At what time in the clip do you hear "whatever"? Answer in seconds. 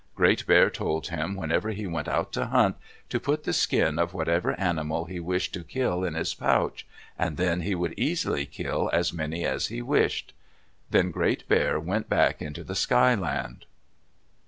4.15-4.59